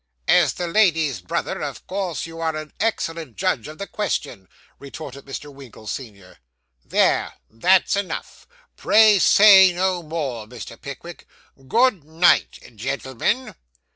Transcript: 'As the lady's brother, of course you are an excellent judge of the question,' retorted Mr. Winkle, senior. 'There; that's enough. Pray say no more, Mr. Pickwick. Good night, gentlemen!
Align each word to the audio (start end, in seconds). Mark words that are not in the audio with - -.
'As 0.27 0.53
the 0.53 0.67
lady's 0.67 1.21
brother, 1.21 1.61
of 1.61 1.85
course 1.85 2.25
you 2.25 2.39
are 2.39 2.55
an 2.55 2.73
excellent 2.79 3.35
judge 3.35 3.67
of 3.67 3.77
the 3.77 3.85
question,' 3.85 4.49
retorted 4.79 5.25
Mr. 5.25 5.53
Winkle, 5.53 5.85
senior. 5.85 6.39
'There; 6.83 7.33
that's 7.51 7.95
enough. 7.95 8.47
Pray 8.75 9.19
say 9.19 9.71
no 9.73 10.01
more, 10.01 10.47
Mr. 10.47 10.75
Pickwick. 10.81 11.27
Good 11.67 12.03
night, 12.03 12.57
gentlemen! 12.77 13.53